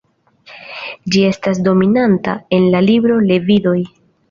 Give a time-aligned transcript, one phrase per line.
[1.15, 3.79] Ĝi estas dominanta en la libro Levidoj.